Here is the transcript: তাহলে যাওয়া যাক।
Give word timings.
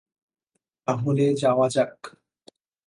তাহলে 0.87 1.25
যাওয়া 1.33 1.67
যাক। 1.69 1.97